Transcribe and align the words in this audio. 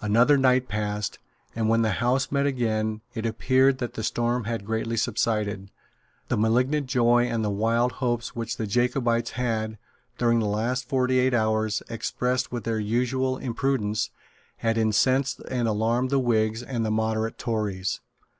Another 0.00 0.36
night 0.36 0.66
passed; 0.66 1.20
and, 1.54 1.68
when 1.68 1.82
the 1.82 1.92
House 2.02 2.32
met 2.32 2.46
again, 2.46 3.00
it 3.14 3.24
appeared 3.24 3.78
that 3.78 3.94
the 3.94 4.02
storm 4.02 4.42
had 4.42 4.66
greatly 4.66 4.96
subsided. 4.96 5.70
The 6.26 6.36
malignant 6.36 6.88
joy 6.88 7.26
and 7.26 7.44
the 7.44 7.50
wild 7.50 7.92
hopes 8.02 8.34
which 8.34 8.56
the 8.56 8.66
Jacobites 8.66 9.30
had, 9.38 9.78
during 10.18 10.40
the 10.40 10.46
last 10.46 10.88
forty 10.88 11.20
eight 11.20 11.32
hours, 11.32 11.80
expressed 11.88 12.50
with 12.50 12.64
their 12.64 12.80
usual 12.80 13.36
imprudence, 13.38 14.10
had 14.56 14.76
incensed 14.78 15.42
and 15.48 15.68
alarmed 15.68 16.10
the 16.10 16.18
Whigs 16.18 16.60
and 16.60 16.84
the 16.84 16.90
moderate 16.90 17.38
Tories. 17.38 18.00